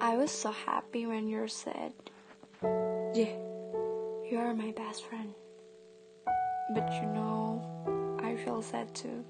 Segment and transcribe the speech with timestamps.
[0.00, 1.92] I was so happy when you said,
[3.12, 3.36] Yeah,
[4.24, 5.34] you are my best friend.
[6.74, 9.22] But you know, I feel sad too.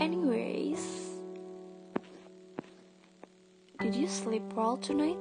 [0.00, 0.82] Anyways,
[3.78, 5.18] did you sleep well tonight?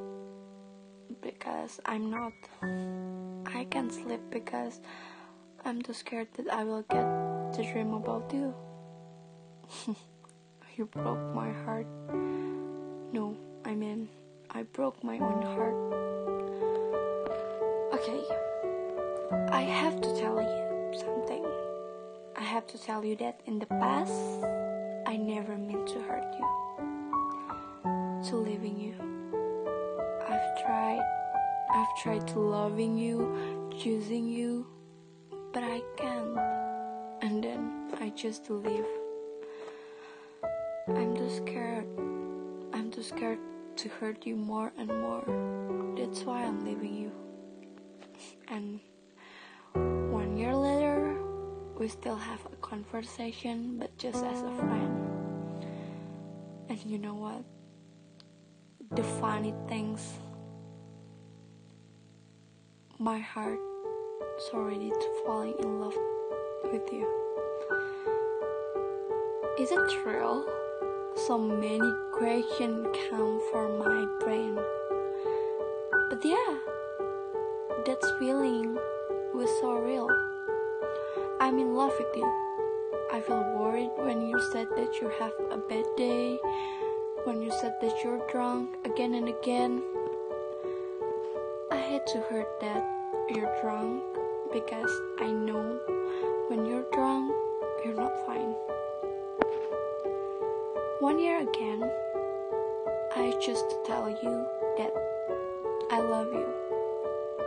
[1.22, 2.34] Because I'm not.
[3.54, 4.82] I can't sleep because
[5.64, 7.06] I'm too scared that I will get
[7.54, 8.56] to dream about you.
[10.76, 11.86] you broke my heart.
[14.56, 15.74] I broke my own heart.
[17.92, 18.24] Okay,
[19.52, 21.44] I have to tell you something.
[22.36, 24.14] I have to tell you that in the past,
[25.08, 26.48] I never meant to hurt you,
[28.30, 28.94] to leaving you.
[30.30, 31.02] I've tried,
[31.74, 34.68] I've tried to loving you, choosing you,
[35.52, 36.38] but I can't.
[37.24, 38.86] And then I just leave.
[40.90, 41.88] I'm too scared.
[42.72, 43.40] I'm too scared
[43.78, 45.96] to hurt you more and more.
[45.98, 47.12] That's why I'm leaving you.
[48.48, 48.80] And
[50.12, 51.20] one year later,
[51.78, 55.66] we still have a conversation, but just as a friend.
[56.70, 57.44] And you know what?
[58.92, 60.20] The funny things,
[63.00, 63.60] my heart
[64.38, 64.92] is already
[65.26, 65.98] falling in love
[66.72, 67.08] with you.
[69.60, 70.46] Is it true?
[71.16, 74.56] So many questions come for my brain.
[76.10, 76.58] But yeah,
[77.86, 78.76] that feeling
[79.34, 80.10] was so real.
[81.40, 82.26] I'm in love with you.
[83.12, 86.40] I feel worried when you said that you have a bad day,
[87.26, 89.84] when you said that you're drunk again and again.
[91.72, 92.84] I hate to hear that
[93.30, 94.04] you're drunk
[94.52, 95.80] because I know
[96.50, 97.32] when you're drunk,
[101.04, 101.92] One year again,
[103.14, 104.94] I just tell you that
[105.92, 106.48] I love you,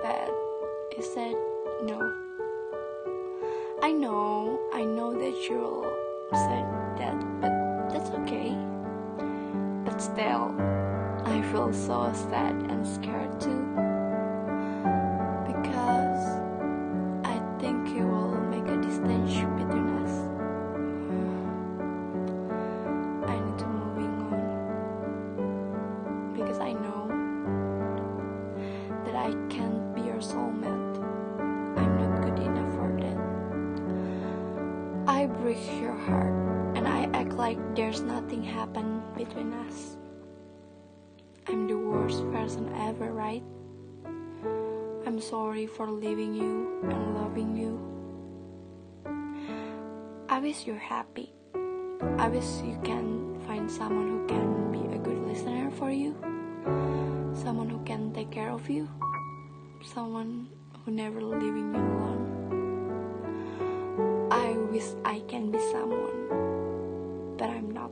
[0.02, 0.28] but
[0.94, 1.34] you said
[1.82, 1.98] no.
[3.82, 5.90] I know, I know that you'll
[6.32, 6.60] say
[6.98, 8.54] that, but that's okay.
[9.86, 10.54] But still,
[11.24, 13.95] I feel so sad and scared too.
[30.16, 30.96] Your soulmate.
[31.76, 33.18] I'm not good enough for that.
[35.06, 36.32] I break your heart
[36.74, 39.98] and I act like there's nothing happened between us.
[41.46, 43.44] I'm the worst person ever, right?
[45.04, 47.76] I'm sorry for leaving you and loving you.
[50.30, 51.34] I wish you're happy.
[52.16, 56.16] I wish you can find someone who can be a good listener for you,
[57.34, 58.88] someone who can take care of you,
[59.86, 60.48] someone
[60.84, 62.26] who never leaving me alone.
[64.30, 67.90] I wish I can be someone, but I'm not.